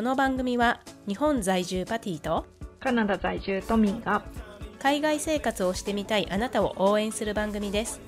[0.00, 2.46] この番組は日本在住パティと
[2.80, 4.24] カナダ在住トミーが
[4.78, 8.00] 海外生活をしてみたいあなたを応援する番組です。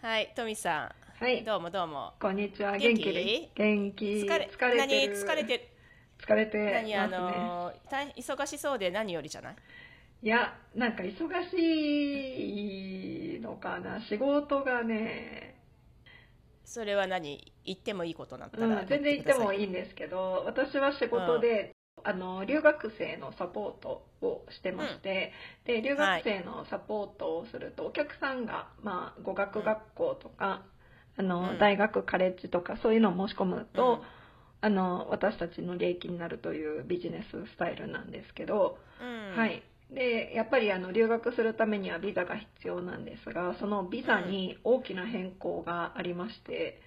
[0.00, 1.22] はいトミさん。
[1.22, 1.44] はい。
[1.44, 2.14] どうもどうも。
[2.20, 2.76] こんにちは。
[2.76, 3.04] 元気？
[3.04, 3.12] 元気？
[3.12, 4.04] です元気？
[4.24, 5.14] 疲れ疲れてる？
[5.14, 5.22] 何？
[5.22, 5.72] 疲れて
[6.18, 7.18] 疲れて何あますね。
[7.20, 9.54] の大忙しそうで何よりじゃない？
[10.22, 14.00] いやなんか忙しいのかな。
[14.08, 15.60] 仕事がね、
[16.64, 17.52] それは何？
[17.64, 21.74] 言ってもいいことなんだうんら、全然言ってもいいいんですけど私は仕事で、
[22.04, 25.32] あの留学生のサポートをしてまして、
[25.66, 30.62] で留学生のサポートをすると、お客さんが、まあ、語学学校とか、
[31.16, 31.58] あのうん。
[31.58, 34.02] 大学カレッジとかそういうのを申し込むと、
[34.60, 39.36] あの私たちの利益になるというビジネススタイルなんですけど、うん。
[39.36, 39.62] はい、
[39.94, 46.80] でやっぱりあの留学するためにはビザが必要なんですがそのビザに大きな変更がありまして、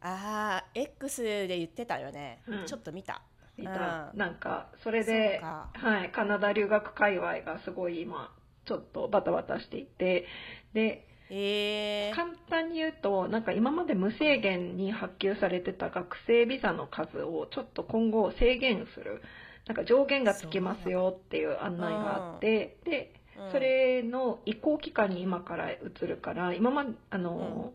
[0.00, 2.66] ああ X で言ってたよね、うん。
[2.66, 3.22] ちょっと見た。
[3.58, 4.10] 見た。
[4.12, 4.18] うん。
[4.18, 8.32] なんかそれではい、カナダ留学界隈がすごい今
[8.66, 10.26] ちょっとバタバタしていて。
[10.72, 19.22] でえー、簡単に言うとなんか今まで無制限に発給されてた学生ビザの数をちょっと今後制限する
[19.70, 23.52] なんか上限がつきますよっていう案内があってでうん。
[23.52, 27.72] それの移行期間に今から移るから今まであの、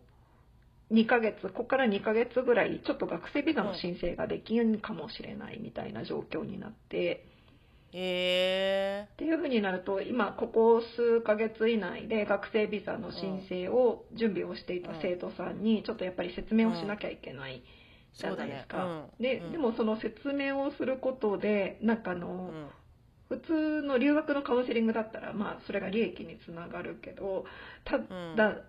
[0.92, 7.26] 2ヶ月ここから2ヶ月ぐらいちょっと学生ビザの申請ができんかもしれないみたいな状況になって。
[7.98, 17.64] えっていうふうになると今ここ数ヶ月以内で学生ビザの申請を準備をしていた生徒さんにちょっとやっぱり説明をしなきゃいけない
[18.18, 18.84] じゃないですか、ね
[19.20, 19.24] うん。
[19.24, 19.52] でうん。
[19.52, 22.52] でもその説明をすることでなんかあの、
[23.28, 27.46] 普通の留学のカウンセリングだったら、まあ、それが利益につながるけど
[27.84, 28.06] ただ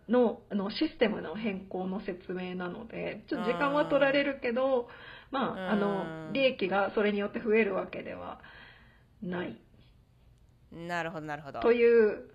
[0.09, 4.89] の,、あのシステムの変更の説明なのでちょっと時間は取られるけど、
[5.31, 5.81] まあ、あうん。
[5.81, 8.41] の利益がそれによって増えるわけでは
[9.23, 9.61] ない。
[10.73, 11.61] なるほどなるほど。
[11.61, 12.31] という。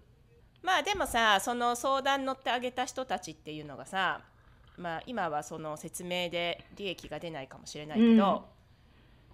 [0.61, 4.22] まあでもさその相談乗ってあげた人たちっていうのがさ
[4.81, 8.45] まあ今はその説明で利益が出ないかもしれないけど、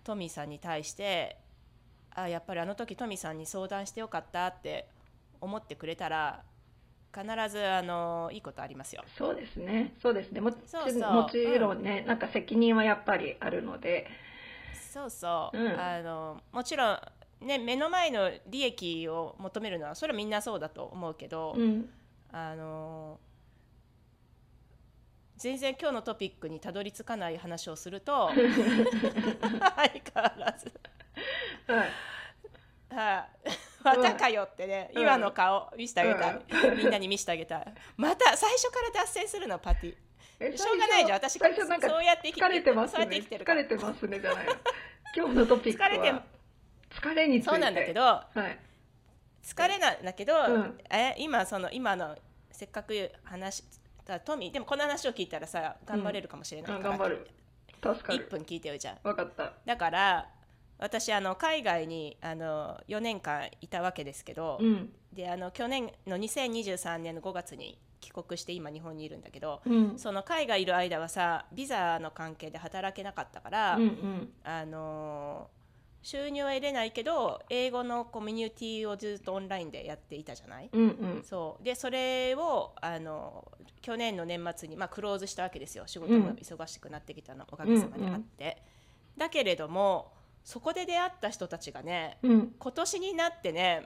[0.03, 1.37] トミーさんに対して
[2.13, 4.87] あやっぱりあの時トミーさんに相談してよかったって
[5.39, 6.43] 思ってくれたら
[7.13, 9.03] 必ずあのいいことありますよ。
[9.17, 11.13] そうですね、そうですね、もちそうそう。
[11.13, 14.07] もちろんね、なんか責任はやっぱりあるので、
[14.91, 15.79] そうそう、うん。
[15.79, 16.99] あのもちろん
[17.41, 21.89] ね目の前の利益を求めるのはそれはみんなそうだと思うけど、うん、
[22.31, 23.19] あの
[25.37, 30.71] 全然今日のトピックにたどり着かない話をすると 相変わらず。
[31.67, 33.49] はい、はい、
[33.83, 35.01] またかよってね、うん。
[35.03, 37.73] 今の顔見せてあげたい、みんなに見せてあげたい。
[37.97, 39.95] また最初から脱線するのパティ。
[40.39, 41.17] えしょうがないじゃん。
[41.17, 43.05] 私最初なんかそうやって生き疲れてますね。
[43.05, 44.53] 疲れてますねじゃないの。
[45.15, 45.89] 今日のトピックは。
[45.89, 46.13] 疲れて
[46.89, 48.57] 疲れにそうなんだけどはい、
[49.43, 50.79] 疲れなんだけど、うん。
[50.89, 52.17] え今その今の
[52.51, 53.63] せっかく話
[54.07, 57.27] したトミーでもこの話を聞いたらさ頑張れるかもしれないあから、頑張る。
[57.83, 59.53] 助か1る分聞いてよじゃん分かった。
[59.65, 60.29] だから
[60.79, 64.89] 私あの海外にあの4年間いたわけですけど、うん。
[65.11, 69.99] であの去年の2023年の5月に帰国して今日本にいるんだけど、うん。
[69.99, 74.29] その海外いる間はさビザの関係で働けなかったから、うんうん。
[74.43, 75.49] あの
[76.07, 80.85] 収入は得れないけど英語のコミュニティをずっとオンラインでやっていたじゃない、うんう
[81.19, 81.23] ん。
[81.25, 81.63] そう。
[81.65, 83.51] でそれをあの
[83.81, 85.83] 去年の年末に、まあ、クローズしたわけですよ。
[85.85, 88.63] 仕事も忙しくなってきたの、おかげさまであって、
[89.17, 90.13] だけれども
[90.45, 92.53] そこで出会った人たちがねうん。
[92.57, 93.85] 今年になってね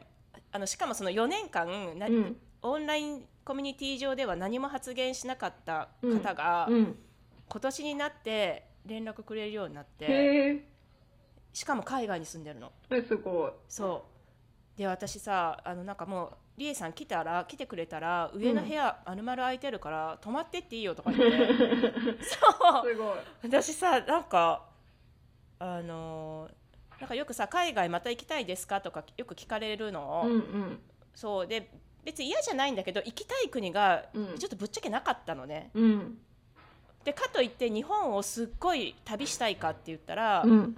[0.52, 2.38] あのしかもその4年間な、うん。
[2.62, 6.96] オンラインコミュニティ上では何も発言しなかった方が、うん。
[7.50, 10.70] 今年になって連絡くれるようになって
[11.54, 12.72] しかも海外に住んでるの。
[12.90, 13.52] えすごい。
[13.68, 14.06] そ
[14.76, 14.78] う。
[14.78, 21.48] で私さあのなんかもうリエさん来たら来てくれたら上の部屋丸々空いてるから泊まってっていいよとか言って。
[22.24, 22.90] そう。
[22.90, 23.18] すごい。
[23.44, 24.66] 私さなんか
[25.60, 26.50] あの
[27.00, 30.80] なんかよくさ海外また行きたいですかとかよく聞かれるの、うんうん。
[31.14, 31.48] そう。
[31.48, 31.70] で
[32.04, 34.38] 別に嫌じゃないんだけど行きたい国がうん。
[34.38, 36.18] ちょっとぶっちゃけなかったのね、うん。
[37.04, 40.78] でかといって日本をすっごい旅したいかって言ったら、うん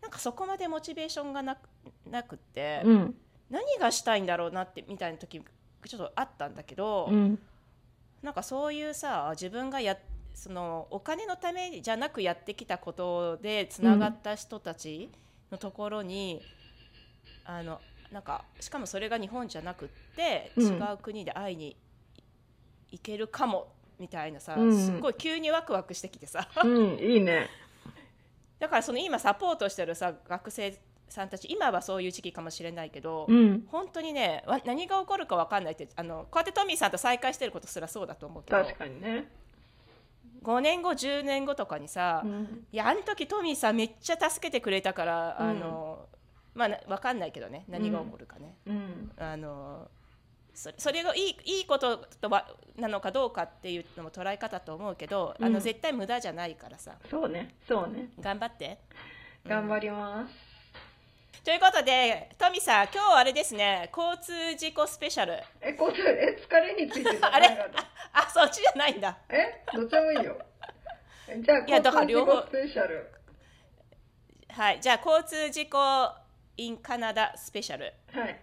[0.00, 1.68] なんかそこまでモチベーションがなく
[2.10, 3.14] なくって、うん。
[3.50, 5.40] 何がしたいんだろうなってみたいな時
[5.86, 7.38] ちょっとあったんだけど、うん。
[8.22, 9.96] なんかそういうさ自分がや
[10.34, 15.10] そのお金のためじゃなくやってきたことでつながった人たち
[15.50, 16.42] のところに、
[17.44, 17.80] あの
[18.12, 20.74] なんかしかもそれが日本じゃなくってうん。
[20.74, 21.76] 違う国で会いに
[22.90, 24.78] いけるかもみたいなさ、うん。
[24.78, 26.48] すっごい急にワクワクしてきてさ。
[26.62, 27.48] うんいいね
[28.58, 30.78] だからその今サポートしてるさ学生
[31.08, 33.64] さんたち今はそういう時期かもしれないけど、うん。
[33.68, 39.30] 本当にねわ何が起こるか分かんないってあのこうやってトミーさんと再会してることすらそうだと思うけど確かにね、
[40.42, 42.66] 5年後10年後とかにさ、うん。
[42.72, 45.48] いやあの時トミーさんめっちゃ助けてくれたから、うん。
[45.48, 46.06] あの
[46.54, 49.12] まあな分かんないけどね何が起こるかね、うん。
[49.16, 49.88] あの
[50.58, 52.44] そそれがいいいいこととは
[52.76, 55.52] なのかどうかっていうのも捉え方と思うけど、あうん。
[55.52, 56.96] の絶対無駄じゃないからさ。
[57.08, 58.08] そうねそうね。
[58.18, 58.78] 頑張って。
[59.46, 60.34] 頑張ります、
[61.44, 63.88] ということでトミーさん今日あれですね。
[63.96, 65.34] 交通事故スペシャル。
[65.60, 67.46] えこっちえ疲れについて あれ？
[68.12, 69.16] あそっちじゃないんだ。
[69.28, 69.62] え？
[69.72, 70.36] どっちでもいいよ。
[71.28, 73.12] えじゃあ交通事故スペシャル。
[74.50, 75.78] はいじゃあ交通事故
[76.56, 77.94] in カナダスペシャル。
[78.12, 78.40] はい。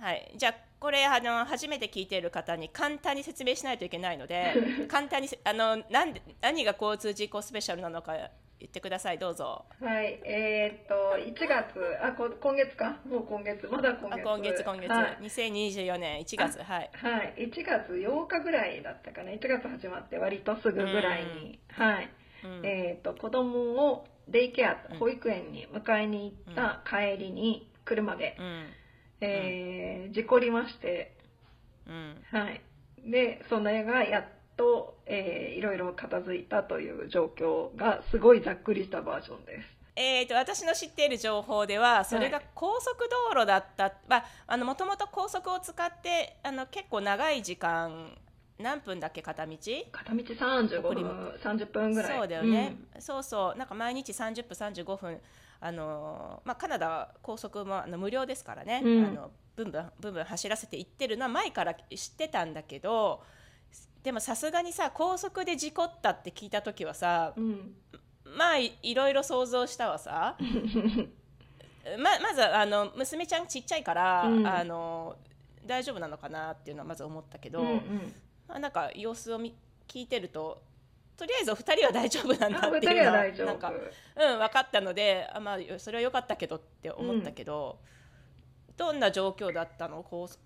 [0.00, 4.52] はい、じゃあこれあの初めて聞いている方に簡単に説明しないといけないので
[4.86, 8.12] 簡単にせあのなんで何が交通事故スペシャルなのか
[8.60, 9.18] 言ってください。
[9.18, 9.64] どうぞ。
[9.80, 12.98] はいえー、っと1月あこ今月か？
[13.06, 14.20] もう今月まだ今月。
[14.20, 15.16] あ今月今月、はい。
[15.22, 16.90] 2024年1月はい。
[16.92, 19.30] はい、1月8日ぐらいだったかな。
[19.30, 22.10] 1月始まって割とすぐぐらいに、はい。
[22.44, 22.60] うん。
[22.62, 24.98] えー、と子供をデイケアうん。
[24.98, 28.66] 保育園に迎えに行った帰りに車で、うん
[29.24, 31.16] えー事故りまして、
[31.86, 32.22] うん。
[32.30, 32.60] はい、
[33.04, 34.24] でそれがやっ
[34.56, 39.68] と、えーいろいろ片付いたという状況がすごいざっくりしたバージョンです。
[39.96, 48.10] えー、と私の知っている情報ではそれが高速道路だった、まああのもともと高速を使ってあの結構長い時間
[48.58, 49.56] 何分だっけ片道？
[49.92, 51.10] 片道35送り分
[51.42, 52.18] 30分ぐらい。
[52.18, 53.58] そうだよね、そうそう。
[53.58, 54.54] なんか毎日30分
[54.84, 55.20] 35分
[55.66, 59.04] あのーまあ、カナダは高速もあの無料ですからね、うん。
[59.06, 63.22] あのブンブンブンブン走らせて行ってるのは前から知ってたんだけど
[64.02, 67.44] でもさすがにさ高速で事故ったって聞いた時はさうん。
[67.44, 67.74] うん
[68.36, 70.36] まあいいろいろ想像したわさ。
[71.98, 74.46] ままずあの娘ちゃんちっちゃいから、うん。
[74.46, 75.16] あの
[75.64, 78.14] 大丈夫なのかなっていうのはまず思ったけど、うんうん。
[78.48, 79.54] まあ、なんか様子をみ
[79.86, 80.62] 聞いてると
[81.16, 87.78] とりあえずお二人は大丈夫なんあだって2人いうのは なんかうん分かったのであ、まあ、それは良かったけどって思ったけど、
[88.76, 90.02] どんな状況だったの？
[90.02, 90.40] 高速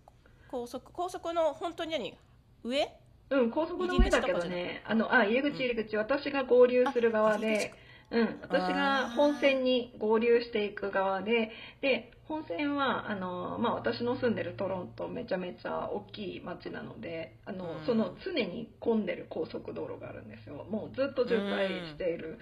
[0.48, 2.16] 高速高速の本当に何？
[2.62, 2.88] 上？
[3.30, 7.74] うん、高速の上だけどね、あの、あ、入り口入り口、私が合流する側で、
[8.10, 11.50] うん、私が本線に合流していく側で、
[11.82, 20.64] で、本線は、あの、まあ、私の住んでるトロント、めちゃめちゃ大きい街なので、あの、うんその常に混んでる高速道路があるんですよ。
[20.70, 22.38] もうずっと渋滞している。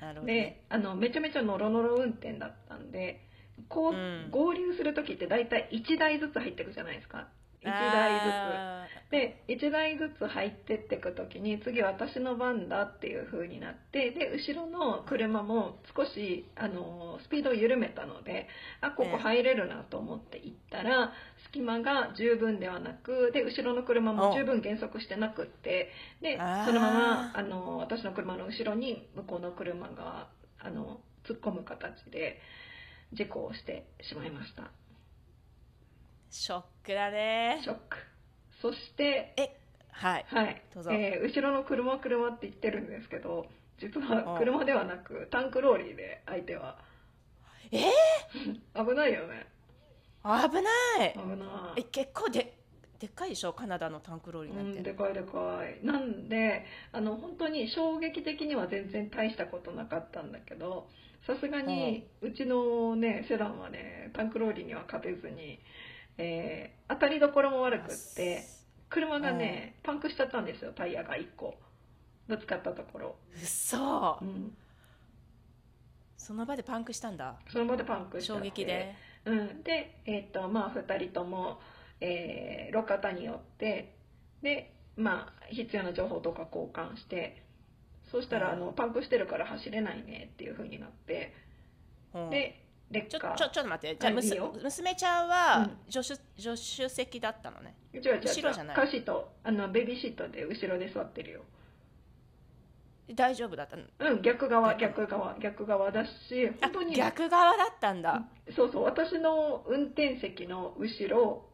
[0.00, 3.20] なるほどねで、あの、めちゃめちゃノロノロ運転だったんで、
[3.68, 7.28] こう、うん合流する時って大体1台ずつ入っていくじゃないですか。
[7.70, 8.32] 1台ずつ。
[8.32, 8.76] あ
[9.10, 18.48] で1台ずつ入ってってく時に次私の番だっていう風になってで後ろの車も少しあのスピードを緩めたので
[18.80, 21.12] あここ入れるなと思って行ったら
[21.44, 26.36] 隙間が十分ではなくで後ろの車も十分減速してなくってで
[26.66, 30.28] そのままあの私の車の後ろに向こうの車が
[30.58, 32.40] あの突っ込む形で
[33.12, 34.62] 事故をしてしまいました。
[34.62, 34.85] ー
[36.30, 37.60] ショックだね。
[37.62, 37.96] ショック。
[38.60, 39.56] そしてえ
[39.90, 40.24] はい。
[40.28, 40.62] はい。
[40.74, 40.90] どうぞ。
[40.92, 43.46] えー後ろの車車って言ってるんですけど
[43.78, 44.38] 実はうん。
[44.38, 46.78] 車ではなくタンクローリーで相手は。
[47.72, 47.78] え
[48.74, 49.46] 危ないよね。
[50.24, 51.12] ー、危ない。
[51.12, 52.54] 危なえい結構で
[52.98, 53.52] でっかいでしょ？
[53.52, 55.84] カナダのタンクローリーうなんて、んでかいでかい。
[55.84, 60.88] なんであの本当に衝撃的には全然大したことなかったんだけど
[61.26, 65.60] さすがにうちのねセダンはねタンクローリーには勝てずに、
[66.18, 68.44] えー当たりどころも悪くって
[68.88, 71.56] 車がねパンクしちゃったんですよタイヤが1個。
[72.28, 74.56] ぶつかったところ、うそうん、
[76.16, 77.36] その場でパンクしたんだ。
[77.48, 78.94] その場でパンクしちゃっ衝て撃で。
[79.24, 81.60] うん、で、えっとまあ、2人とも、
[82.00, 83.94] えー路肩に寄って
[84.42, 87.42] で、まあ、必要な情報とか交換して
[88.10, 88.52] そしたら、うん。
[88.54, 91.32] あのパンクしてるから走れないねっていう風になって
[92.12, 92.30] うん。
[92.30, 93.34] で劣化。
[93.36, 93.96] ちょちょちょっと待って。
[94.00, 96.02] じゃあ、むすはいいいよ娘ちゃんはうん。
[96.02, 97.74] 助手,、助手席だったのね。
[97.92, 98.76] 後ろじゃない？
[98.76, 101.40] カーシートあのベビーシートで後ろで座ってるよ。
[103.14, 103.84] 大丈夫だったの？
[103.98, 106.10] うん逆側逆側逆側だし
[106.60, 106.94] あ本当に。
[106.94, 108.24] 逆側だったんだ、
[108.54, 111.46] そうそう私の運転席の後ろ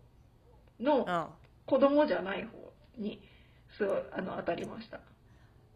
[0.81, 1.27] のうん、
[1.67, 3.21] 子供じゃない方に
[3.79, 5.01] すごいあの当たりました。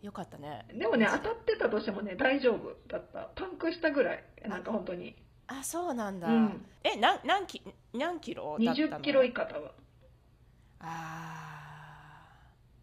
[0.02, 0.66] よかったね。
[0.75, 3.30] でもね当たってたとしてもね大丈夫だった。
[3.34, 4.25] パンクしたぐらい。
[4.48, 5.14] なんか本当に
[5.49, 6.67] あそうなんだ、うん。
[6.83, 7.62] えなん何キ
[7.95, 9.71] 何キロだったの？20キロ以下多分
[10.81, 11.47] あ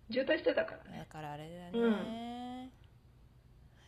[0.09, 0.99] 渋滞してたからね。
[0.99, 2.69] だからあれだね、うん。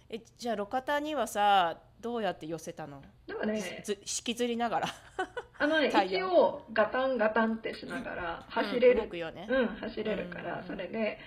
[0.10, 3.02] えじゃあ路肩にはさどうやって寄せたの？
[3.28, 4.88] でもねず引きずりながら。
[5.58, 9.48] あのね一応ガタンガタンってしながら走れうん動るくよね。
[9.50, 10.66] うん、走れるから、うん。
[10.66, 11.18] それで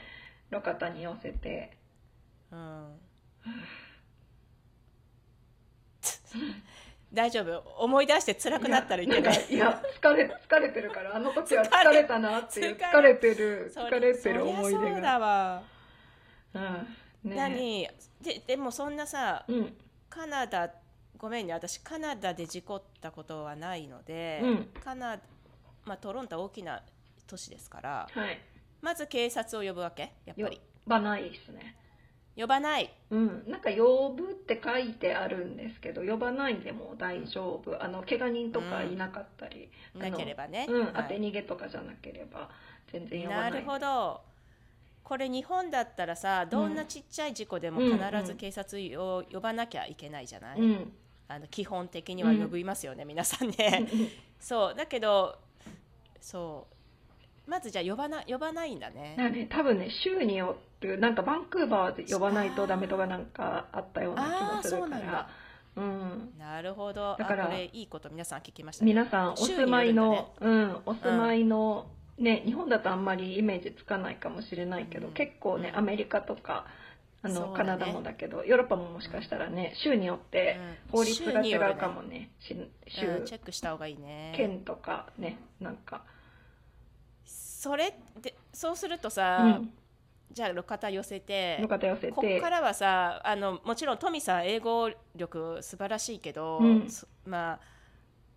[0.50, 1.76] 路肩に寄せて。
[2.50, 3.00] うん
[7.12, 7.62] 大丈夫？
[7.78, 14.90] 思い出して辛くなったらいやなんかいや疲れ疲れてるからあの時は疲れたなっていう疲れてるそ疲れてる思い出が。
[14.92, 15.62] そうだわ、
[16.54, 16.62] うん
[17.30, 17.88] ね何？
[18.20, 19.76] ででもそんなさうん。
[20.10, 20.70] カナダ
[21.16, 24.68] ごめんね私カナダで事故ったことはないので、うん。
[24.84, 25.18] カナ
[25.84, 26.82] まあ、トロントは大きな
[27.26, 28.38] 都市ですからはい。
[28.82, 30.12] まず警察を呼ぶわけ？
[30.26, 30.56] やっぱり。
[30.56, 31.74] 呼ばないですね
[32.38, 32.88] 呼ばない。
[33.10, 37.82] うん、なんか呼ぶって書いてあるんですけど呼ばないでも大丈夫。
[37.82, 40.92] あの怪我人とかいなかったり、あのなければね、うん、はい。
[40.94, 42.48] 当て逃げとかじゃなければ
[42.92, 44.20] 全然呼ばなないるほど。
[45.02, 47.98] これ日本だったらさどんなちっちゃい事故でもうん。
[47.98, 50.92] 必ず警察を呼ばなきゃいけないじゃない、うん。
[51.26, 53.88] あの基本的には呼びますよね、皆さんね。
[54.38, 54.74] そう。
[54.76, 55.36] だけど
[56.20, 56.66] そ
[57.46, 57.50] う。
[57.50, 59.14] まずじゃあ呼ばな呼ばないんだね。
[59.16, 59.48] なんかね。
[59.50, 65.28] 多分ね州によってなんかバンクーバーで呼ばないとダメとかなんかあったような気もするから。
[65.76, 67.14] うんなるほど。
[67.18, 68.92] だからあこれいいこと皆さん聞きましたね。
[68.92, 71.86] 皆さんお住まいの、うん、お住まいの、
[72.18, 75.12] ね、日本だとあんまりイメージつかないかもしれないけど、うん。
[75.12, 76.66] 結構ねアメリカとか
[77.22, 77.56] あの、ね。
[77.56, 80.58] カナダもだけどヨーロッパももしかしたらね州によって
[80.88, 80.98] うん。
[80.98, 84.34] 法律が違うかもねうんチェックした方がいいね。
[84.36, 86.02] 県とかねなんか、
[87.24, 89.70] それでそうするとうさ、ん、
[90.30, 96.90] じゃあ路肩寄せての方寄せこってからはさあのもちろんトミさん英語力素晴らしいけど、うん。
[96.90, 97.58] そま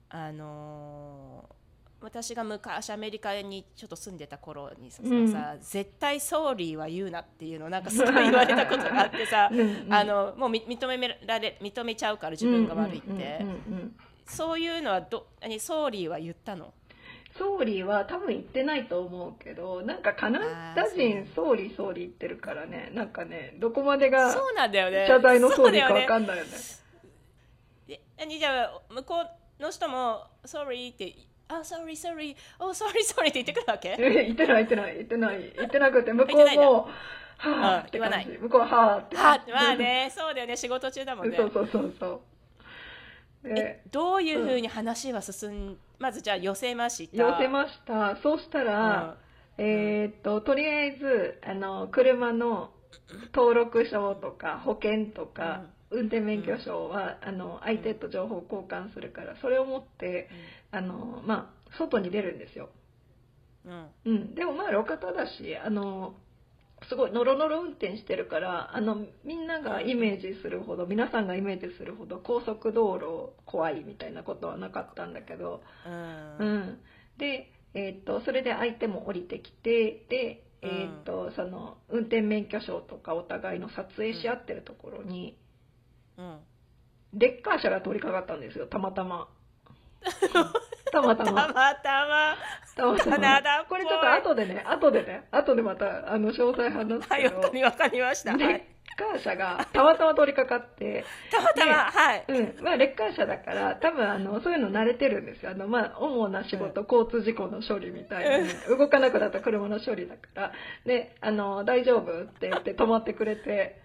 [0.10, 1.62] ああのー
[2.03, 5.31] 私が昔アメリカにちょっと住んでた頃にさ,、うん。
[5.31, 13.95] さ絶対 sorry は言うなっていうのをなんかすごい言われたことがあってさ うんうんあのもうみ認められ認めちゃうから自分が悪いって、うんうんうんうん。
[14.25, 16.74] そういうのはど何 sorry は言ったの？
[17.38, 20.39] sorry は多分言ってないと思うけどなんかカナ
[20.75, 22.91] ダ人 sorry sorry 言ってるからね。
[22.93, 25.05] なんかねどこまでがそうなんだよね。
[25.07, 26.50] 謝罪のソーリーかそうだよねわかんないよね。
[27.88, 31.13] で何じゃあ向こうの人も「sorry」って
[31.47, 33.95] 「あ sorry sorry お sorry sorry」って言ってくるわけ？
[33.97, 36.89] え言ってない言ってない言ってない言ってなくて向こうも
[37.38, 38.25] 「はあ」って言わない。
[38.25, 40.57] 向こうはあってはまあねそうだよね。
[40.57, 41.38] 仕事中だもんね。
[41.38, 42.21] そうそうそうそう。
[43.45, 47.15] えでどういうふうに話は進んまずじゃあ寄せました。
[47.15, 48.17] 寄せました。
[48.24, 49.17] そうしたら、
[49.58, 52.72] えーっととりあえずあの車の
[53.36, 60.29] 登録証とか保険とか、運転免許証は、あの相手と情報交換するからそれを持って
[60.72, 62.70] あの、まあ、外に出るんですよ、
[63.65, 63.88] うん。
[64.05, 66.15] うん、でもまあ路肩だしあの
[66.89, 75.61] すごいノロノロ運転してるからあのみんながイメージするほど皆さんがイメージするほど高速道路怖いみたいなことはなかったんだけど、
[76.39, 76.45] うん。
[76.45, 76.79] うん、
[77.17, 85.38] で、えーっとそれで相手も降りてきてで、えーっとその運転免許証とかお互いの撮影し合ってるところに、
[86.17, 86.39] うん。
[87.13, 89.27] レッカー車が通りかかったんですよたまたま
[90.91, 91.48] たまたたまま。
[91.48, 92.38] たまたま。
[92.75, 98.62] たカナダっぽいまこれちょっと後でね後でね後でまたあの詳細話すはいけど、わかりわかりました、はレッい、
[98.98, 101.03] カー車がたまたま通りかかって。
[101.31, 102.25] たまたまはい。
[102.27, 105.51] うん、まあレッカー車だから多分あのそういうの慣れてるんですよ。
[105.51, 110.51] あの、まあ、主な仕事、交通事故の処理みたいな、ね、動かなくなった車の処理だから。
[110.86, 113.80] であの大丈夫って言って止まってくれて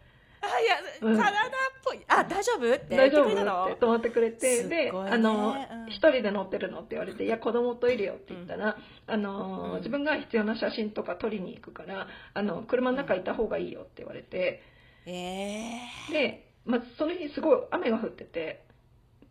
[0.47, 1.17] あいや、うん。
[1.17, 1.43] カナダっ
[1.85, 2.01] ぽい。
[2.09, 2.75] あ大丈夫？
[2.75, 2.87] って。
[2.91, 3.27] 言大丈夫？
[3.27, 5.87] って止まってくれて、すで、あのうん。
[5.89, 8.77] 一人で乗ってるのって言われて「いや子供といるよ」って言ったら、
[9.07, 9.77] あのうん。
[9.79, 14.63] 自分が必要な写真とか撮りに行くからあの車の中いた方がいいよって言われて。
[15.09, 15.79] え
[16.11, 18.65] えで、まあ、その日すごい雨が降ってて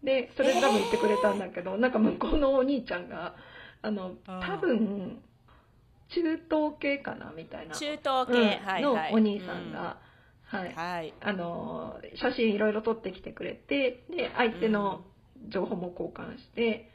[0.02, 3.36] でそれで多分言ってくれたんだけど、なんか向こうのお兄ちゃんが
[3.82, 5.22] あの多分
[6.08, 9.98] 中東系かなみたいな、中東系、のはいお兄さんが、
[10.46, 10.70] はい。
[10.70, 11.14] うんはい。
[11.22, 15.06] あの写真いろいろ撮ってきてくれてで相手の
[15.50, 16.90] 情報も交換して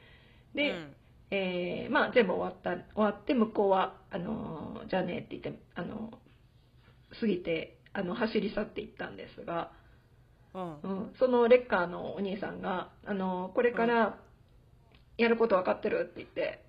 [0.55, 0.97] で、うん。
[1.33, 6.11] えーまあ、全部終わった終わって向こうはあのじゃあねって言ってあの
[7.21, 9.71] 過ぎてあの走り去っていったんですが、
[10.55, 10.81] うん。
[10.81, 14.19] うん、そのレッカーのお兄さんが「あのこれから
[15.19, 16.65] やること分かってる?」って言って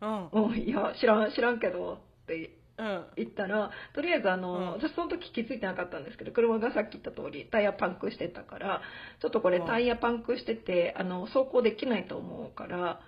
[0.00, 2.50] うん「うん、いや知らん知らんけど」って
[2.82, 3.04] うん。
[3.16, 4.72] 言ったらとりあえずあの、うん。
[4.72, 8.82] 私その時気づいてなかったんですけど車がさっき言った通りタイヤパンクしてたから
[9.20, 9.66] ちょっとこれうん。
[9.66, 13.00] タイヤパンクしててあの走行できないと思うから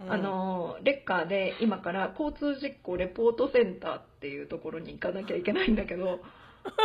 [0.00, 0.12] うん。
[0.12, 6.20] あのレッカーで今から交通事故レポートセンターっていうところに行かなきゃいけないんだけど、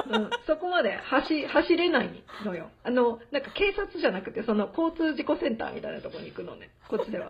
[0.10, 2.70] うん、そこまで走走れないのよ。
[2.84, 7.30] あのなんか警察じゃなくてその交通事故センターみたいなところに行くのねこっちでは。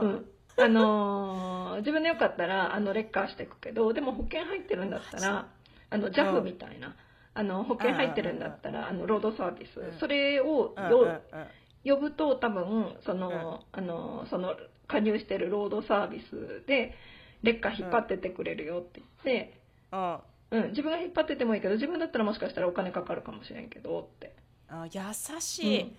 [0.00, 0.26] うん
[0.58, 5.48] あのー自分でよかったらあのレッカーしていくけどでも保険入ってるんだったら
[5.90, 6.94] あの JAF みたいな、
[7.34, 9.98] あの保険入ってるんだったらあのロードサービス、うん。
[10.00, 14.54] それをうんよ呼ぶと多分その、あのその
[14.86, 16.94] 加入してるロードサービスで
[17.42, 19.60] レッカー引っ張ってってくれるよって言って、
[19.92, 20.18] うん。
[20.52, 20.70] うん。
[20.70, 24.34] 自分が引っ張っててもいいけど自分だったらもしかしたらお金かかるかもしれんけどって、
[24.68, 25.00] あ優
[25.40, 25.96] しい、うん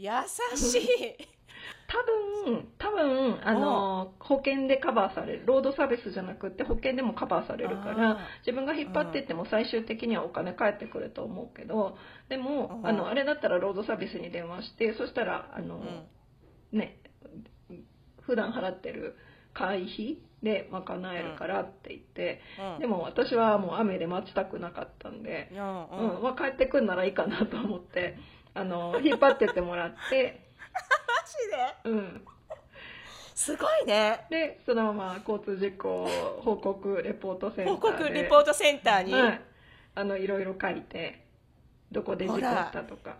[0.00, 0.10] 優
[0.56, 1.40] しい。
[1.86, 11.96] 多分多分あの保険でカバーされるロードサービスじゃなくて保険でもカバーされるからあ自分が引っ張ってっても最終的にはお金返ってくると思うけど
[12.28, 12.86] でもうん。
[12.86, 16.02] あのあれだったらロードサービスに電話してそしたらあの、ー
[16.72, 16.78] うん。
[16.78, 16.96] ね
[18.22, 19.16] 普段払ってる
[19.52, 22.40] 会費で賄えるからって言って、
[22.74, 22.80] うん。
[22.80, 26.16] でも私はもう雨で待ちたくなかったんで、うんうん。
[26.16, 26.22] うん。
[26.22, 28.16] まあ、帰ってくんならいいかなと思って
[28.54, 31.34] あの引っ張ってってもらって、 マジ
[31.84, 31.90] で？
[31.90, 32.26] うん、
[33.34, 34.26] すごいね。
[34.30, 36.06] でそのまま交通事故
[36.40, 39.40] 報告レポートセンター報で告レポートセンターに、はい、
[39.94, 41.24] あのいろいろ書いて
[41.90, 43.16] どこで事故ったとか、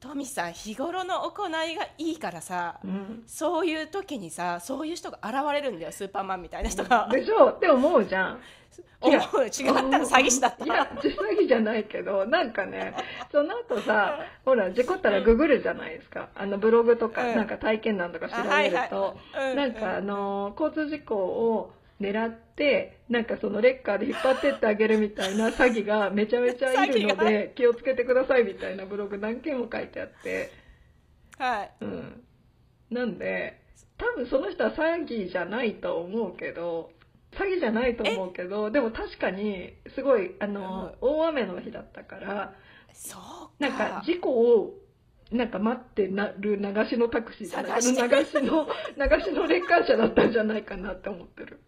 [0.00, 7.06] トミさん日頃の行いがいいからさ、うん、そういう時にさそういう人が現れるんだよスーパーマンみたいな人が。
[7.12, 7.50] でしょ？
[7.50, 8.40] って思うじゃん。
[9.02, 9.18] 思う。
[9.44, 12.94] 違ったの詐欺師だったいや詐欺じゃないけどなんかね
[13.30, 16.30] その後さほら事故ったらググるじゃないですか。
[16.34, 17.36] あのブログとか、うん。
[17.36, 18.70] なんか体験談とか調あはいはい。
[18.70, 19.56] べると、うん。
[19.56, 30.52] なんかあの交通事故を狙ってなんかそのレッカーで引っ張ってってあげるみたいな詐欺がめちゃめちゃいるので気をつけてくださいみたいなブログ何件も書いてあって、
[31.36, 31.72] はい。
[31.80, 32.22] うん、
[32.90, 33.60] なんで
[33.98, 36.92] 多分その人は詐欺じゃないと思うけど
[37.32, 42.54] 詐欺じゃないと思うけどでも確かにすごいあの、大雨の日だったから
[42.92, 43.50] そうか。
[43.58, 44.74] なんか事故を
[45.32, 51.60] なんか待ってなる流しのタクシーじゃない流しの流しのレッカー車だったんじゃないかなって思ってる。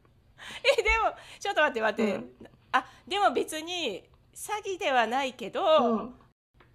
[0.78, 2.30] えでもちょっと待って待って、うん。
[2.72, 4.02] あでも別に
[4.34, 6.14] 詐欺ではないけど、うん。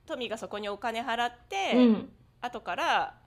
[0.06, 3.20] トミがそこにお金払って、うん、後から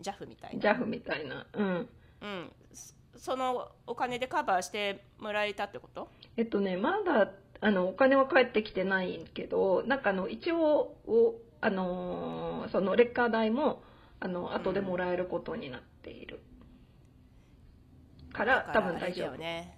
[0.00, 1.88] JAF みたいな、JAF みたいな、うん、
[2.20, 6.08] うん、そそのお金でカバーしてもらえたってこと？
[6.36, 13.84] えっとねまだあのお金は返ってきてないけどなんかあの一応おあのーそのレッカー代も
[14.18, 16.40] あの後でもらえることになっている
[18.32, 19.76] から多分大丈夫、ね。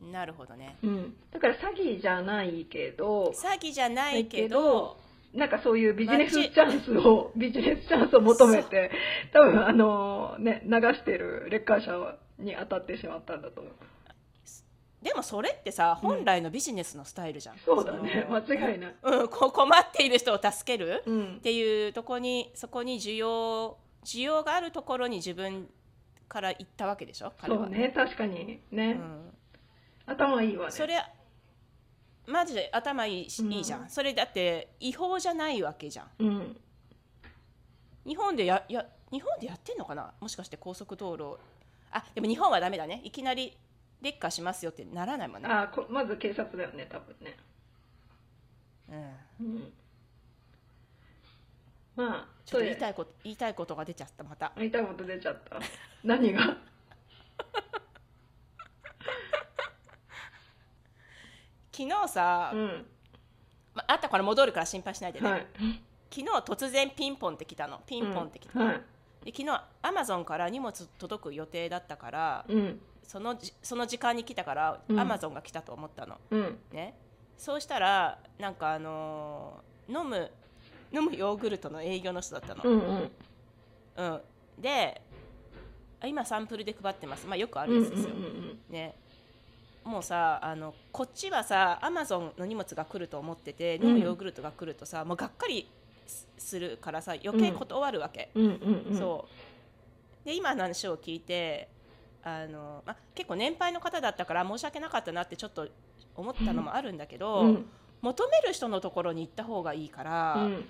[0.00, 0.76] なるほどね。
[0.82, 4.96] うん、だから詐欺じゃないけど詐欺じゃないけどど
[5.34, 8.90] なんかそういうビジネスチャンスをビジネスチャンスを求めて
[9.32, 13.72] 多分あのね流してるレッカー車に当たってしまったんだと思う。
[15.02, 18.26] でもそれってさ本来のビジネスのスタイルじゃん、そうだね。
[18.28, 18.94] 間違いない。
[19.02, 21.36] うん、こ困っている人を助けるうん。
[21.36, 25.68] っていうとこにそこに需要需要があるところに自分
[26.28, 27.32] から行ったわけでしょ？
[27.40, 27.64] 彼は。
[27.64, 29.30] そうね確かにね、うん、
[30.06, 30.72] 頭いいわね。
[30.72, 31.02] それ
[32.26, 33.88] マジで頭いいいいじゃん。
[33.88, 36.08] それだって違法じゃないわけじゃん。
[36.18, 36.56] うん。
[38.06, 40.12] 日本でやや日本でやってんのかな？
[40.20, 41.38] もしかして高速道路。
[41.90, 43.00] あでも日本はダメだね。
[43.02, 43.56] いきなり
[44.02, 47.36] 劣化しますよってならないもんね、あこまず警察だよね多分ね。
[49.40, 49.72] うん、うん。
[51.96, 54.52] まあちょっと言いたいこと言いたいことが出ちゃったまた。
[54.56, 55.58] 言いたいこと出ちゃった。
[56.02, 56.40] 何が？
[61.72, 62.86] 昨日さ、うん。
[63.74, 65.46] まあったから戻るから心配しないでね、はい。
[66.10, 67.82] 昨日突然ピンポンって来たの。
[67.86, 68.66] ピンポンって来た、うん。
[68.66, 68.76] はい。
[69.24, 72.80] で昨日アマゾンから荷物届く予定だったからうん。
[73.02, 74.98] そのじその時間に来たからうん。
[74.98, 76.58] アマゾンが来たと思ったの、うん。
[76.72, 76.98] ね。
[77.36, 80.30] そうしたらなんかあのー飲む
[80.92, 83.10] 飲むヨーグルトの営業の人だったの、うんうん。
[83.96, 84.20] うん。
[84.58, 85.00] で
[86.00, 87.26] あ今サンプルで配ってます。
[87.26, 88.14] まあよくあうんうんるやつですよ、
[88.70, 88.94] ね。
[89.84, 95.68] もうさあのこっちはさアマゾンの荷物が来ると思ってて飲むヨーグルトが来るとさ、もうがっかり
[96.06, 98.98] すするからさ余計断るわけ、うんうんうん。
[98.98, 99.26] そ
[100.24, 100.26] う。
[100.26, 101.68] で今の話を聞いて
[102.22, 105.66] あの、ま、結構年配の方だったから申し訳なかったなってちょっと
[106.14, 107.66] 思ったのもあるんだけど、うん。
[108.00, 110.64] 求める人のところに行った方がいいから、うん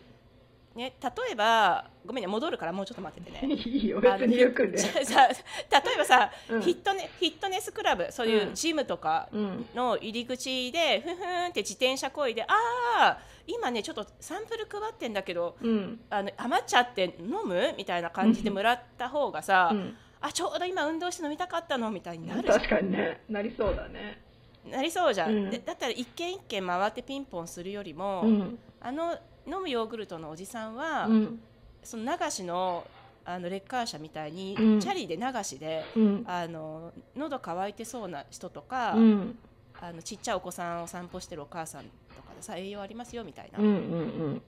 [0.78, 3.52] ね、例えばごめんね戻るからもうちょっと待っててね。
[3.52, 4.74] いいよ別によくね。
[4.74, 6.62] 例えばさ、うん。
[6.62, 8.54] フィットネフィットネスクラブそういううん。
[8.54, 9.66] ジムとかうん。
[9.74, 12.46] の入り口でふんふんって自転車こいであ
[12.96, 16.00] あ今ねちょっとサンプル配ってんだけどうん。
[16.10, 19.96] あの余っちゃって飲むみたいな感じでもらった方がさ、うん。
[20.20, 22.58] あちょうど今運動して飲みたかったのみたいになるじゃん。
[22.60, 23.20] 確かにね。
[23.28, 24.22] なりそうだね。
[24.64, 28.58] なりそうじゃん、だったら一軒一軒回ってピンポンするよりも、うん。
[28.80, 31.40] あの飲むヨーグルトのおじさんは、うん。
[31.82, 32.86] その流しの
[33.24, 34.80] あのレッカー車みたいに、うん。
[34.80, 36.24] チャリで流しでうん。
[36.26, 39.38] あの喉乾いてそうな人とか、うん。
[39.80, 41.88] あのちっちゃいお子さんを散歩してるお母さんと
[42.22, 44.42] かでさ栄養ありますよみたいな、うんうん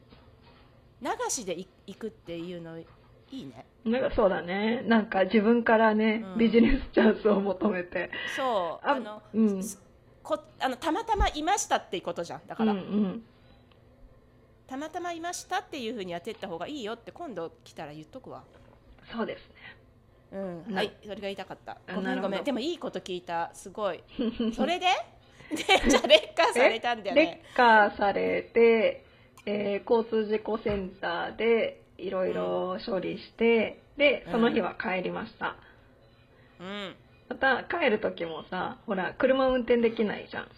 [1.02, 2.84] 流しでい行くっていうのい
[3.30, 3.64] いね。
[3.86, 4.82] うんなんかそうだね。
[4.82, 6.38] なんか自分からね、うん。
[6.38, 8.10] ビジネスチャンスを求めて。
[8.36, 8.86] そう。
[8.86, 9.62] あの、うん。
[9.62, 9.80] す
[10.22, 12.46] こあのたまたまいましたっていうことじゃん。
[12.46, 13.22] だから、うんうん
[14.70, 18.44] たまたまいましたっていうふうにやってった方がいいよって今度来たら言っとくわ。
[19.12, 19.40] そうです
[20.32, 21.72] うん、なはい、それが言いたかった。
[21.88, 22.44] あごめんごめん。
[22.44, 23.96] でもいいこと聞いた、すごい。
[23.96, 24.04] ね
[24.54, 24.86] それで？
[25.50, 25.56] で、
[25.90, 27.42] じゃあレッカーされたんだよレね。
[27.52, 29.04] ッカーされて、
[29.44, 35.56] えー交通事故センターでいろいろ処理して、でその日は帰りました、
[36.60, 36.94] うん。
[37.28, 40.48] また帰る時もさほら車運転できないじゃん。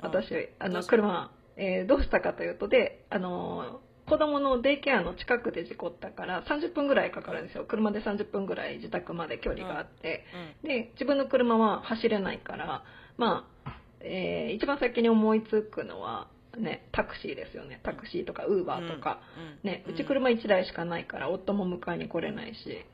[0.00, 7.64] 私あの車、えーどうしたかというとであのー子供のデイケアの近くで事故ったから30分ぐらいかかるんですよ。
[7.64, 10.24] 車で30分ぐらい自宅まで距離があって、
[10.64, 10.68] うん。
[10.68, 12.82] で自分の車は走れないから
[13.18, 16.26] まあ、えー一番先に思いつくのは
[16.58, 17.78] ねタクシーですよね。
[17.84, 19.20] タクシーとかウーバーとか、
[19.62, 19.70] うん。
[19.70, 22.84] ねうち車1台しかないから夫も迎えに来れないし、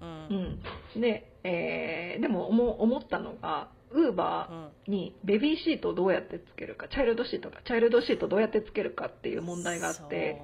[0.00, 0.60] うん。
[0.94, 10.42] うん、で、えーでも思思ったのがウーバーにベビーシートをどうやってつけるかチャイルドシートかチャイルドシートどうやってつけるかっていう問題があって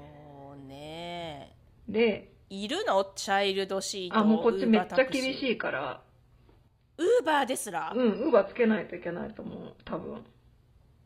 [0.55, 1.57] そうね。
[1.88, 3.05] でいるの？
[3.17, 4.19] チャイルドシート。
[4.19, 5.35] あもうこっちめっちゃ厳い。
[5.35, 6.03] しいから
[6.99, 7.93] ウーバーですら？
[7.95, 10.23] うんウーバーつけないといけないと思う多分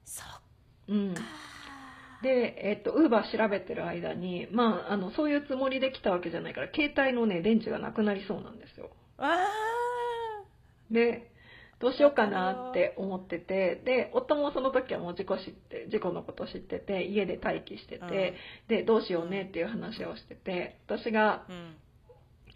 [0.05, 0.27] そっ
[0.89, 1.23] うんか。
[2.23, 8.91] で、えっと、ウーバー調べてる間に、まあ、あの、そういうつもりで来たわけじゃないから、携帯のね、電池がなくなりそうなんですよ。
[9.19, 9.47] わあ。
[10.91, 11.31] で、
[11.79, 18.35] どうしようかなって思ってて、で、夫もその時はもう事故知って、事故のこと知ってて、家で待機してて、
[18.69, 21.77] で、どうしようねっていう話をしてて、私が、うん。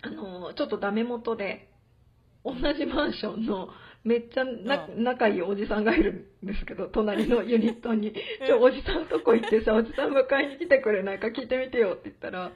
[0.03, 1.69] あの、ちょっとダメ元で、
[2.45, 3.69] 同じマンションの、
[4.05, 8.15] めっちゃな、う仲いいおじさんがいるんですけど、 隣のユニットに、
[8.47, 12.53] ちょ、おじさんとこ行ってさ、おじさん迎えに来てくれないか聞いてみてよって言ったら、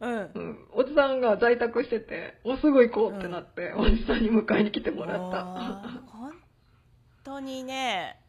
[0.00, 0.30] うん。
[0.34, 0.38] う。
[0.40, 5.44] ん、おじさんが在宅してて、もうすぐ行こうってなって、おじさんに迎えに来てもらった。
[6.06, 6.32] 本
[7.22, 8.20] 当にね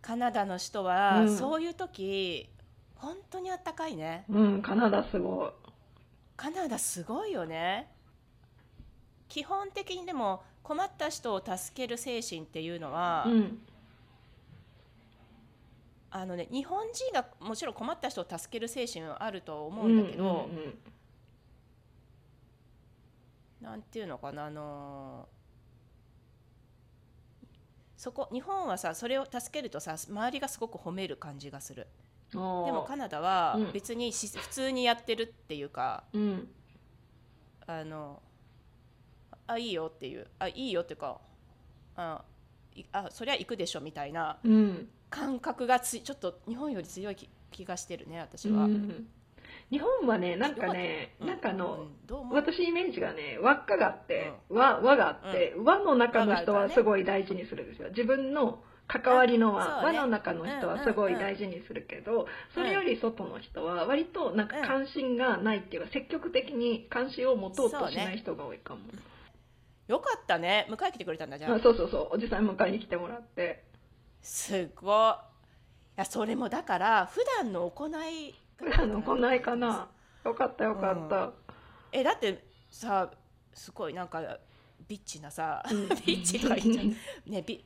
[0.00, 1.36] カナダの人は、うん。
[1.36, 2.48] そういう時
[2.94, 4.24] 本当にあったかいね。
[4.28, 5.52] うん、カナダすご
[6.36, 7.90] カナダすごいよね。
[9.28, 13.30] 基本的にでも困った人を助ける精神っていうのは、い。
[13.30, 13.58] うん。
[16.12, 20.34] あのね日本人がもちろん困った人を助ける精神はあると思うんだけど、うんう
[20.68, 20.78] ん
[23.60, 25.28] なんていうのかなあの
[27.96, 31.86] そこ日本はさそれを助けるとさ周りがすごく褒める感じがする
[32.32, 36.48] うん、でもカナダはうん別にし、普通にやってるっていうかうん。
[37.66, 38.22] あの
[39.50, 40.26] あいいよっていう。
[40.38, 41.20] あいいよっていうか
[41.96, 42.22] あ
[42.74, 44.88] いあそりゃ行くでしょみたいなうん。
[45.10, 48.64] 感覚がついちょっと日本より強い気気がしてるね私は。
[48.64, 49.08] うん。
[49.70, 51.86] 日本はね、なんかね、うなんかあの、
[52.32, 57.88] 私イメージがね、輪っかがあって、輪、輪があって、輪の中の人はすごい大事にするんですよ。
[57.90, 59.98] 自分の関わりの輪、ね。
[59.98, 68.80] 輪の中の人はすごい大事にするけど、それより外の人は割となんか関心がないっていうか、積極的に関心を持とうとしない人が多いかも。
[69.90, 70.66] よかったね。
[70.70, 71.56] 迎え来てくれたんだじゃあ。
[71.56, 73.64] あそうそうそう、おじさん迎えに来てもらって。
[74.22, 74.94] すごい。
[74.94, 74.94] い
[75.96, 79.88] やそれもだから普段の行い普段の行いかな。
[80.24, 81.32] よかったよかった。
[81.92, 83.10] えだってさ
[83.52, 84.38] すごいなんか
[84.86, 85.88] ビッチなさ、うん。
[86.06, 86.82] ビッチとか言っちゃ
[87.26, 87.64] うねビ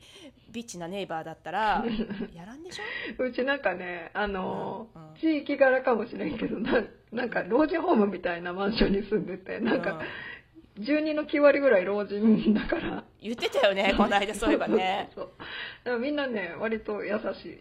[0.50, 1.84] ビッチなネイバーだったら
[2.32, 3.24] やらんでしょ？
[3.24, 5.14] うちなんかね、あのーうんうん。
[5.16, 6.82] 地域柄かもしれんけどな、
[7.12, 10.00] なんか老人ホームみたいなマンションに住んでて、なんか、
[10.78, 13.04] 住人の9割ぐらい老人だから。
[13.20, 15.10] 言ってたよね この間そういえばね。
[15.14, 15.38] そうそうそう。
[15.38, 17.58] だからみんなね、割と優しい。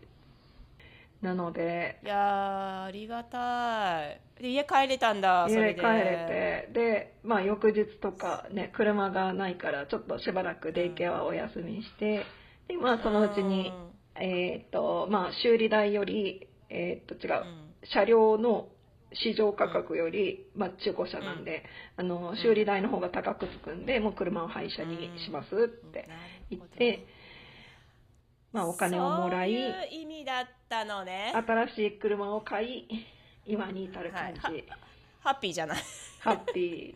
[1.21, 4.19] なので、いやーありがたい。
[4.41, 5.81] で家帰れたんだそれで。
[5.81, 12.25] 家帰れて、で、まあ翌日とかね、車がないから、ちょっとしばらくデイケアはお休みして、
[12.67, 13.71] で、まあそのうちに、
[14.15, 17.73] えーっと、まあ修理代より、えーっと違う、うん。
[17.85, 18.67] 車両の
[19.15, 21.63] 市場価格より、まあ、中古車なんで、
[21.97, 26.07] あの修理代の方が高くつくんで、もう車を廃車にしますって
[26.49, 27.05] 言って、
[28.51, 29.51] まあ、お金をもらい
[29.91, 31.33] 意味だったのね。
[31.35, 32.87] 新しい車を買い
[33.45, 34.65] 今に至る感じ、はい。
[35.21, 35.83] ハッピーじゃない。
[36.21, 36.95] ハッピ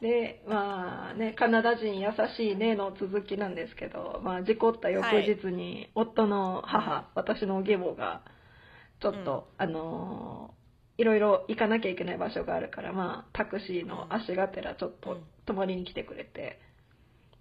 [0.00, 8.22] で、まあね、カナダ人優しいねの続きなんですけど、まあ事故った翌日に夫の母、私の義母が、
[9.02, 10.59] ちょっと、あのー
[11.00, 15.18] いろいろ行かなきゃいけない場所があるから、まあタクシーの足がてらちょっとうん。
[15.50, 16.60] 泊まりに来てくれて、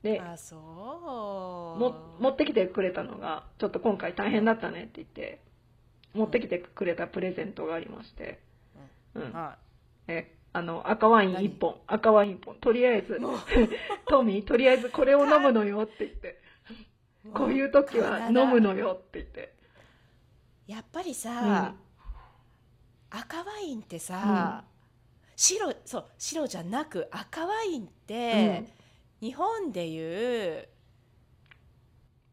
[0.02, 0.60] で、あそう。
[1.80, 5.42] も持ってきてくれたのが、ちょっと今回大変だったねって言って、
[6.14, 8.40] 持ってきてくれたプレゼントがありまして、
[9.14, 9.32] うん。
[9.32, 9.58] は
[10.08, 13.20] え、あの、赤ワイン何？1本、赤ワイン1本、とりあえず、
[14.10, 16.40] トミー、とりあえずこれを飲むのよって言って、
[17.26, 19.54] いこういう時は飲むのよって言って。
[20.66, 21.76] やっぱりさ、
[23.12, 24.64] 赤ワインってさ、
[25.36, 28.66] 白そう白じゃなく赤ワインって、
[29.22, 30.68] 日本でいう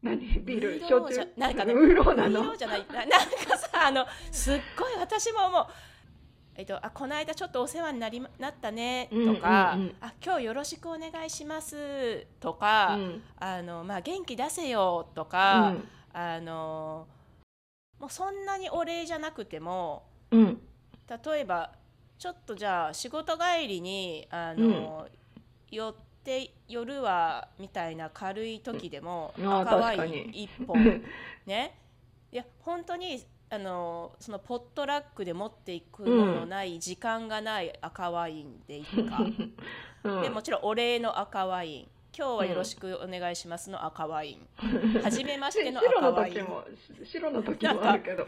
[0.01, 0.19] 何？
[0.41, 1.27] ビール、焼酎？
[1.35, 2.55] なんかねウーロンなの？
[2.55, 2.85] じゃない。
[2.87, 5.67] ななんかさあのすっごい私も思う。
[6.59, 9.95] えっと、あこの間ちょっとお世話になりまなったねとか、うんうんうん。
[10.01, 13.23] あ今日よろしくお願いしますとか、うん。
[13.39, 15.87] あのまあ、元気出せよとか、うん。
[16.13, 17.07] あの
[17.99, 20.61] もうそんなにお礼じゃなくてもうん。
[21.07, 21.71] 例えば
[22.17, 25.07] ちょっとじゃあ仕事帰りにあの、
[25.69, 30.49] 寄って寄るわみたいな軽い時でも赤ワイン確かに。
[30.59, 31.03] 1本
[31.45, 31.79] ね。
[32.31, 39.23] いや本当にあのそのポットラックで持っていくものない、時間がない赤ワインでいいか、
[40.03, 40.21] うん。
[40.21, 41.87] でもちろんお礼の赤ワイン。
[42.17, 44.47] 今日はよろしくお願いしますの赤ワイン、
[45.03, 46.33] 初めましての白の赤ワイン。
[46.35, 46.63] 時も、
[47.05, 48.27] 白の時もあるけど、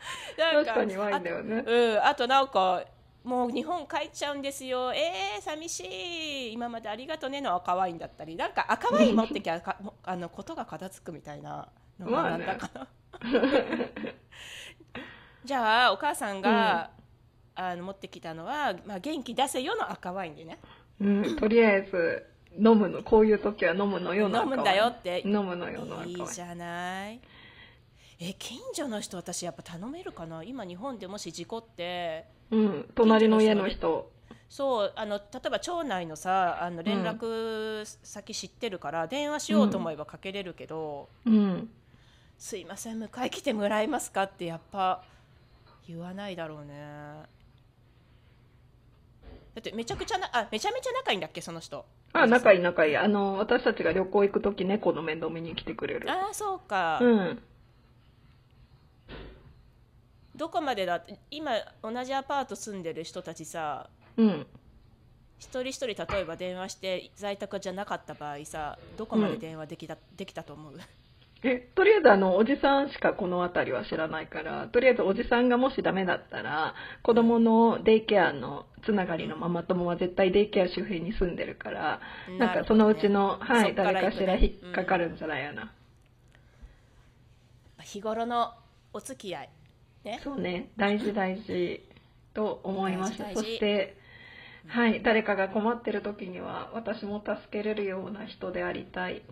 [0.38, 1.64] なん確かにだよね。
[1.66, 2.84] うん、あとなんか
[3.22, 4.92] もう日本帰っちゃうんですよ。
[4.94, 5.84] えー、寂し
[6.48, 6.52] い。
[6.52, 8.34] 今までありがとねの赤ワインだったり。
[8.36, 9.60] なんか赤ワイン持ってきゃ
[10.04, 12.88] あのことが片付くみたいなのがなんだかな、
[15.44, 16.90] じゃあお母さんが、
[17.54, 20.58] あの持ってきたのは、まあ、元気出せよの赤ワインでね。
[21.00, 24.52] うん、とりあえず、飲むの、こういう時は飲むのよの赤ワイン。
[24.52, 25.22] 飲むんだよって。
[25.26, 26.18] 飲むのよの赤ワイン。
[26.20, 27.20] いいじゃない
[28.22, 30.42] え近所の人私やっぱ頼めるかな？
[30.42, 34.10] 今日本でもし事故ってうん、隣の家の人。
[34.50, 41.70] そうあの例えば町内のさあの連絡先知ってるから、電話しようと思えばかけれるけどうん。
[42.36, 45.02] 「すいません迎え来てもらえますか?」ってやっぱ
[45.88, 47.22] 言わないだろうね
[49.54, 51.86] だってめちゃくちゃなあめちゃめちゃ仲いいんだっけその人？
[52.12, 52.96] あ、仲いい仲いい。
[52.96, 56.10] あの、私たちが旅行行く時猫の面倒見に来てくれる。
[56.10, 57.42] ああそうか、うん。
[60.40, 64.46] どこまでだって今同じアパート住んでる人たちさうん。
[65.38, 70.72] 一人一人例えば電話して在宅じゃなかった場合さどこまで電話できた,、できたと思う？
[71.44, 82.00] え、とりあえずあの、おじさんしかこの辺りは知らないから、とりあえずおじさんがもしダメだったら、子供のデイケアのつながりのママ友は絶対デイケア周辺に住んでるから、
[82.38, 85.72] なんかそのうちの、はい、誰かしら引っかかるんじゃないやな。
[87.82, 88.52] 日頃の
[88.92, 89.48] お付き合い
[90.04, 90.20] ね。
[90.22, 91.84] そうね、大事大事
[92.34, 93.32] と思いました。
[93.34, 93.96] そして、
[94.66, 99.22] はい、誰かが困ってる時には、私も助けれるような人でありたい。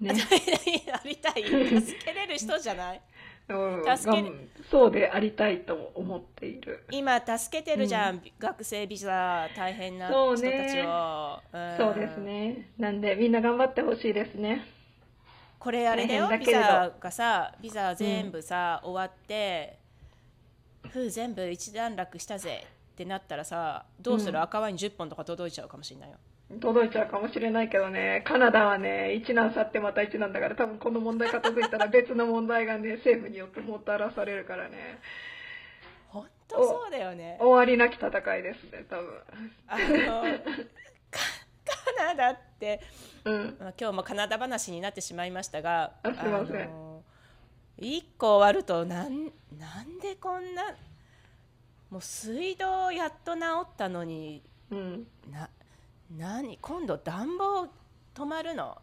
[0.00, 0.14] ね。
[0.86, 1.44] やりたい。
[1.44, 3.00] 助けれる人じゃない。
[3.48, 3.96] うん。
[3.98, 4.32] 助け
[4.70, 6.84] そうでありたいと思っている。
[6.90, 11.40] 今助けてるじゃん、学生ビザ大変なそう人たねちを。
[11.52, 11.76] うん。
[11.76, 12.70] そうですね。
[12.78, 14.66] なんで、みんな頑張ってほしいですね。
[15.64, 19.78] これあれだよ ビザがさビザ全部さ、終わって
[20.90, 26.18] ふう全部一段落したぜってなったらさどうする、うん赤ワイン10本とか届いちゃうかもしれないよ。
[26.60, 34.98] 届いちゃうかもしれないけどね、カナダはね、一難去ってまた一難だから、多分この問題片付いたら 別の問題がね、政府によってもたらされるからね、
[36.08, 37.38] 本当そうだよね。
[37.40, 39.20] 終わりなき戦いですね、多分。
[39.66, 40.24] あの
[41.64, 42.80] カカナダって
[43.24, 43.56] うん。
[43.58, 47.02] まあ、今日もカナダ話になってしまいましたがあすいませんの
[47.78, 49.24] 1個終わるとなん
[49.58, 50.62] なんでこんな
[51.90, 55.06] もう水道やっと治ったのにうん。
[55.30, 55.48] な
[56.16, 57.68] 何今度暖房
[58.14, 58.78] 止まるの？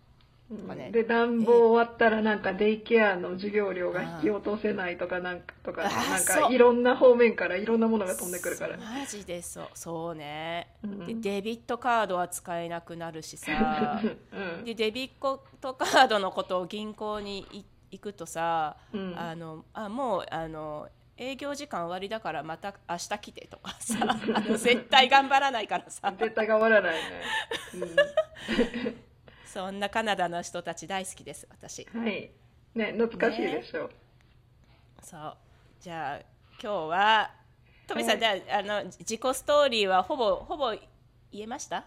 [0.51, 0.67] うん。
[0.67, 8.77] かねで、暖房終わったらなんかデイケアの授業料が引き落とせないとかなんか、とか、なんかいろんな方面からいろんなものが飛んでくるから。
[8.77, 9.67] マジでそう。
[9.73, 11.05] そうね、うん。
[11.05, 14.01] でデビットカードは使えなくなるしさ。
[14.59, 14.65] うん。
[14.65, 19.15] でデビットカードのことを銀行にい行くとさ、うん。
[19.17, 20.87] あのあもうあの
[21.17, 23.97] 営業時間終わりだからまた明日来てとかさ
[24.33, 26.13] あの絶対頑張らないからさ。
[26.17, 27.01] 絶対頑張らないね。
[29.53, 32.31] そんなカナダの人たち大好きです私うん、はい。
[32.73, 33.89] ね、懐かしいでしょ。
[35.01, 35.37] そう
[35.81, 36.19] じゃあ
[36.61, 37.31] 今日は
[37.87, 40.71] トミさん、じゃああの自己ストーリーはほぼほぼ
[41.31, 41.83] 言えました？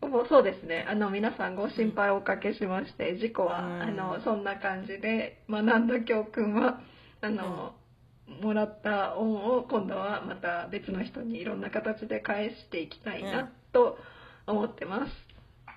[0.00, 0.86] もそうですね。
[0.88, 6.80] あの、皆さんご心配をおかけしまして、事故は、うんあの、そんな感じで学んだ教訓は、
[7.20, 7.74] あの、
[8.26, 13.98] もらった恩を今度はまた別の人にいろんな形で返していきたいうんなと
[14.46, 15.12] 思ってます。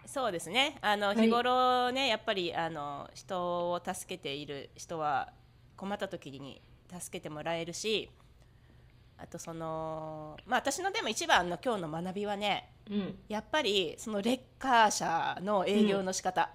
[0.06, 0.78] そうですね。
[0.82, 1.16] あのい。
[1.16, 5.34] 日頃ね、やっぱりあの人を助けている人は
[5.76, 8.10] 困った時に助けてもらえるし
[9.18, 13.18] あとそのまあ私のでも一番の今日の学びはねうん。
[13.28, 16.50] やっぱりそのレッカー車の営業の仕方、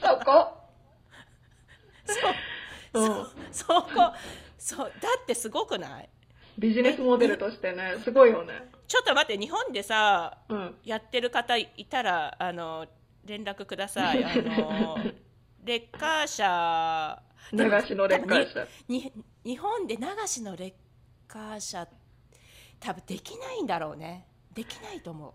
[0.00, 0.56] そこ？
[2.92, 3.00] そう。
[3.00, 3.26] うん。
[3.50, 4.12] そこ。
[4.58, 4.92] そう。
[5.00, 6.08] だってすごくない？
[6.60, 8.52] ビジネスモデルとしてね、すごいよね。
[8.86, 10.74] ちょっと待って日本でさうん。
[10.84, 12.86] やってる方いたらあの
[13.24, 14.98] 連絡ください あの
[15.64, 18.66] レッカー車流しのレッカー車。
[18.88, 19.12] に
[19.44, 20.74] 日本で流しのレッ
[21.26, 21.86] カー車
[22.78, 25.34] 多分できないんだろうねできないと思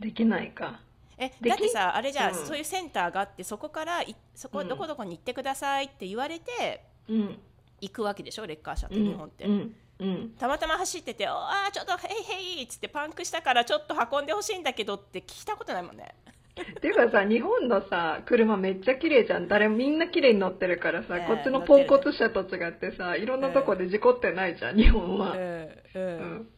[0.00, 0.80] うできないか。
[1.16, 7.38] えだってさあれじゃあ、うんそういうセンターがあってそこからいそこうんどこどこに行ってくださいって言われてうん。
[7.80, 9.06] 行くわけでしょレッカー車ってうん。
[9.08, 9.76] 日本って、うん。
[9.98, 10.30] うん。
[10.38, 16.14] たまたま走ってて「ああちょっとへいへい」っつってパンクしたからちょっと運んでほしいんだけどって聞いたことないもんね
[16.62, 19.48] っていうかさ、日本のさ、車めっちゃ綺麗じゃん。
[19.48, 25.32] 誰もみんな綺麗に乗ってるからさ、ねえこっちのポンコツ車と違ってさ、いろんなとこで事故ってないじゃん、日本は。
[25.32, 26.00] うんううん
[26.42, 26.48] ん。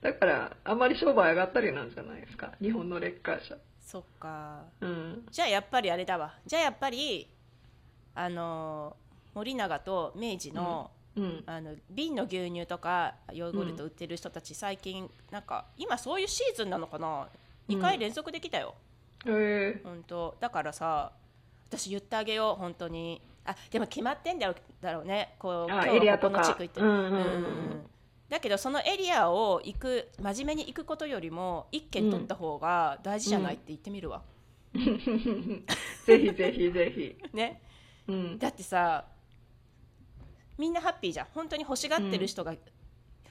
[0.00, 3.56] だから、あまり商売上がったりなんじゃないですか、日本のレッカー車。
[3.80, 5.26] そっかうん。
[5.30, 7.28] じゃあやっぱりあれだわじゃあやっぱり
[8.14, 8.96] あの
[9.34, 11.01] 森永と明治の、うん。
[11.46, 17.28] あの瓶の牛乳とかヨーグルト売ってる人たち、最近なんか今そういうシーズンなのかな
[17.68, 18.74] ？2回連続できたよ、
[19.26, 19.80] へえ。
[19.84, 21.12] 本当だからさ
[21.68, 23.20] 私言ってあげよう本当に。
[23.44, 26.38] あでも決まってんだろうだろうねこうエリアとか。
[26.38, 26.80] ここの地区行って。
[26.80, 27.82] うんうんうんうん。
[28.28, 34.22] だけどそのエリアを行く真面目に行くことよりも一軒取った方が大事じゃないって言ってみるわ、
[34.72, 37.16] ぜひぜひぜひ。
[37.36, 37.60] ね。
[38.08, 38.38] うん。
[38.38, 39.04] だってさ
[40.58, 42.54] みんなハッピーじゃん本当に欲しがってる人が、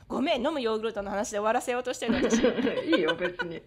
[0.07, 2.39] ごめん飲むヨーグルトの話で終わらせようとしてるの 私
[2.85, 3.61] いいよ、別に。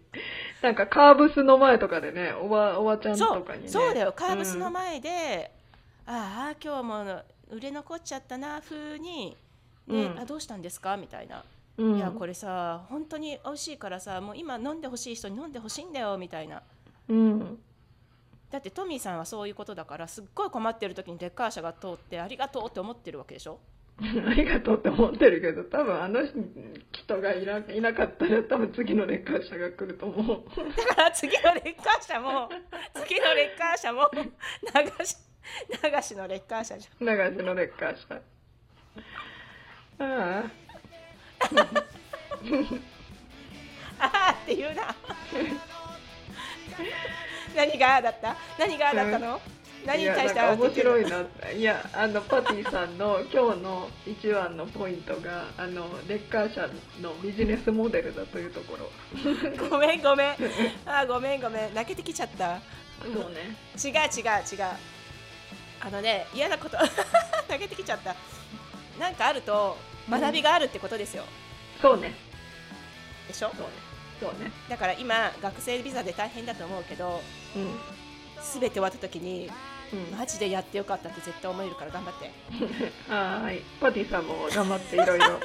[0.61, 3.69] なんか、カーブスの前とかでね、おば、おばちゃんとかにね。
[3.69, 5.01] そうだよカーブスの前。
[5.01, 5.51] 前で、
[6.07, 9.37] ああ今日も売れ残っちゃったな風に、
[9.87, 11.45] ねうんあどうしたんですかみたいな、
[11.77, 11.97] うん。
[11.97, 16.63] いやこれさ本当に美味しいからさもう今飲んでほしい人に飲んでほしいんだよみたいな
[17.09, 17.59] うん。
[18.55, 23.59] だってトミーさんはそういうことだからすっごい困ってる時にレッカー車が通ってありがとうって思ってるわけでしょ？
[24.01, 26.21] ありがとうって思ってるけど、多分あの
[26.93, 30.45] 人がいないなかったら、多分次のレッカー車が来ると思う。
[30.89, 32.49] だから次のレッカー車も
[33.05, 34.23] 次のレッカー車も流
[35.05, 35.17] し
[35.83, 37.11] 流しのレッカー車じ流し
[37.45, 38.15] のレッカー車。
[39.99, 40.51] ああ。
[41.57, 42.81] ゃ ん
[43.99, 44.95] ああって言うな
[47.57, 48.37] 何がだった？
[48.59, 49.41] 何がだったの、
[49.87, 51.25] 何に対して面白いな。
[51.53, 56.69] いや、あの、パティさんの今日の一番のポイントが、あの、レッカー車
[57.01, 58.91] のビジネスモデルだというところ。
[59.63, 60.31] の ごめんごめん。
[60.87, 61.75] ああごめんごめん。
[61.75, 62.61] 泣けてきちゃった。
[63.03, 63.57] そうね。
[63.83, 64.77] 違う違う違う。
[65.81, 66.79] あのね嫌なこと。
[67.49, 68.15] 泣けてきちゃった。
[68.99, 69.77] なんかあると
[70.09, 71.25] 学びがあるってことですよ、
[71.83, 72.15] そうね。
[73.29, 73.51] でしょ？
[73.51, 73.73] そうね。
[74.21, 74.53] そうね。
[74.69, 77.21] だから今学生ビザで大変だと思うけど
[77.57, 77.71] うん。
[78.53, 79.51] 全て終わった時に
[79.93, 82.31] うん、マジでやってよかったって絶対思えるから頑張って
[83.09, 83.63] はーい。
[83.81, 85.25] パティさんも頑張っていろいろ。
[85.35, 85.39] は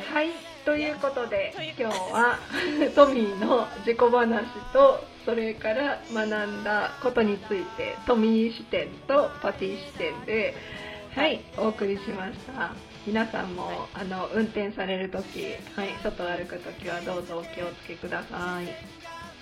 [0.00, 0.30] ーいはい。
[0.64, 2.38] ということで今日は
[2.94, 10.54] トミーの自己話と、それから学んだことについて、トミー視点とパティ視点で、
[11.14, 12.70] はい、お送りしました。
[13.06, 18.66] 皆さんも、はい、あの運転される時、はい、外歩く時はどうぞお気をつけください。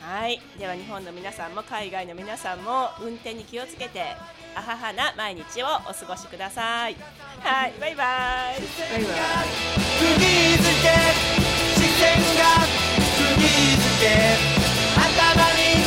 [0.01, 4.17] はい、では日本の皆さんも海外の皆さんも運転に気をつけて
[4.57, 6.97] あははな毎日をお過ごしください。
[7.41, 7.97] はい、バイバイ。
[7.97, 9.51] バイバイ。
[10.01, 10.89] 釘付け
[11.77, 12.31] 視線
[14.01, 14.09] け
[14.97, 15.05] 頭
[15.53, 15.85] に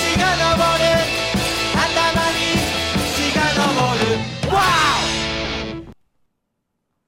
[0.00, 0.88] 血が昇る
[1.76, 2.40] 頭に
[3.14, 3.60] 血が昇
[4.00, 4.56] る。
[4.56, 4.56] わ
[5.06, 5.09] お。